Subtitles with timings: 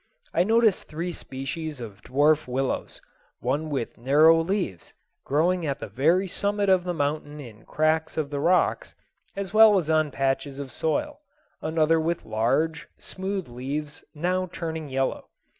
[0.33, 3.03] I noticed three species of dwarf willows,
[3.39, 8.31] one with narrow leaves, growing at the very summit of the mountain in cracks of
[8.31, 8.95] the rocks,
[9.35, 11.19] as well as on patches of soil,
[11.61, 15.27] another with large, smooth leaves now turning yellow.